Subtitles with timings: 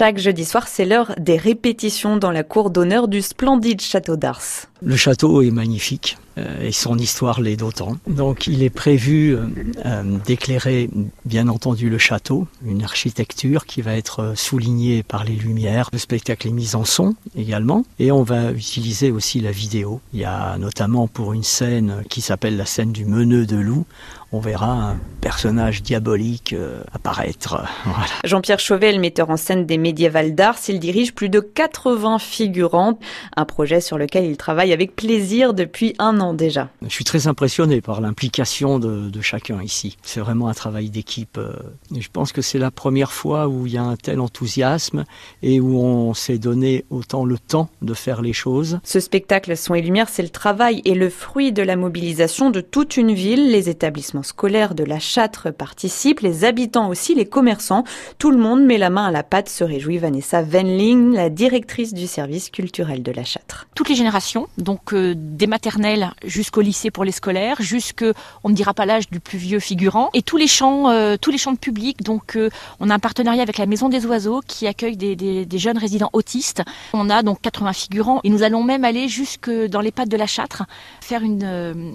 [0.00, 4.40] Chaque jeudi soir, c'est l'heure des répétitions dans la cour d'honneur du splendide château d'Ars.
[4.80, 6.16] Le château est magnifique
[6.60, 7.96] et son histoire l'est d'autant.
[8.06, 9.46] Donc il est prévu euh,
[9.84, 10.90] euh, d'éclairer
[11.24, 15.88] bien entendu le château, une architecture qui va être soulignée par les lumières.
[15.92, 20.00] Le spectacle est mis en son également et on va utiliser aussi la vidéo.
[20.12, 23.86] Il y a notamment pour une scène qui s'appelle la scène du meneux de loup,
[24.32, 26.54] on verra un personnage diabolique
[26.92, 27.64] apparaître.
[28.24, 33.00] Jean-Pierre Chauvet, le metteur en scène des médiévales d'Ars, il dirige plus de 80 figurantes,
[33.36, 36.68] un projet sur lequel il travaille avec plaisir depuis un an déjà.
[36.82, 39.96] Je suis très impressionné par l'implication de, chacun ici.
[40.02, 41.36] C'est vraiment un travail d'équipe.
[41.36, 41.52] Euh,
[41.94, 45.04] je pense que c'est la première fois où il y a un tel enthousiasme
[45.42, 48.80] et où on s'est donné autant le temps de faire les choses.
[48.82, 52.60] Ce spectacle Son et Lumière, c'est le travail et le fruit de la mobilisation de
[52.60, 53.50] toute une ville.
[53.50, 57.84] Les établissements scolaires de la Châtre participent, les habitants aussi, les commerçants.
[58.18, 61.92] Tout le monde met la main à la pâte, se réjouit Vanessa Venling, la directrice
[61.92, 63.66] du service culturel de la Châtre.
[63.74, 68.04] Toutes les générations donc euh, des maternelles jusqu'au lycée pour les scolaires, jusque
[68.44, 71.30] on ne dira pas l'âge du plus vieux figurant, et tous les champs, euh, tous
[71.30, 72.02] les champs de public.
[72.02, 75.78] Donc euh, on a un partenariat avec la Maison des Oiseaux qui accueille des, jeunes
[75.78, 76.62] résidents autistes.
[76.92, 80.16] On a donc 80 figurants et nous allons même aller jusque dans les pattes de
[80.16, 80.64] la Châtre,
[81.00, 81.44] faire une,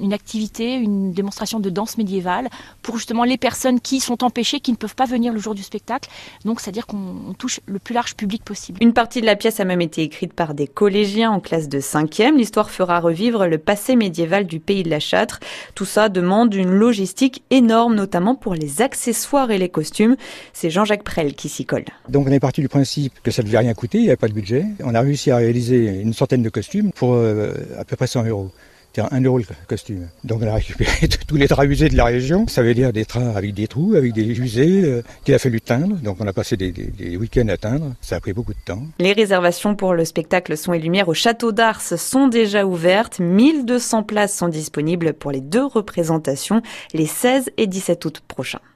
[0.02, 2.50] une activité, une démonstration de danse médiévale
[2.82, 5.64] pour justement les personnes qui sont empêchées, qui ne peuvent pas venir le jour du
[5.64, 6.10] spectacle.
[6.44, 8.80] Donc c'est-à-dire qu'on touche le plus large public possible.
[8.82, 11.80] Une partie de la pièce a même été écrite par des collégiens en classe de
[11.80, 12.36] 5e.
[12.36, 15.40] L'histoire fera revivre le passé médiéval du pays de la Châtre.
[15.74, 20.16] Tout ça demande une logistique énorme, notamment pour les accessoires et les costumes.
[20.54, 21.86] C'est Jean-Jacques Prel qui s'y colle.
[22.10, 24.18] Donc on est parti du principe que ça ne devait rien coûter, il n'y avait
[24.18, 24.66] pas de budget.
[24.84, 28.26] On a réussi à réaliser une centaine de costumes pour euh, à peu près 100
[28.26, 28.52] euros.
[28.96, 30.08] C'était un euro le costume.
[30.24, 32.48] Donc on a récupéré tous les draps usés de la région.
[32.48, 35.60] Ça veut dire des draps avec des trous, avec des usés, euh, qu'il a fallu
[35.60, 35.98] teindre.
[35.98, 37.94] Donc on a passé des, des week-ends à teindre.
[38.00, 38.84] Ça a pris beaucoup de temps.
[39.00, 43.20] Les réservations pour le spectacle Son et Lumière au Château d'Ars sont déjà ouvertes.
[43.20, 46.62] 1200 places sont disponibles pour les deux représentations
[46.94, 48.62] les 16 et 17 août prochains.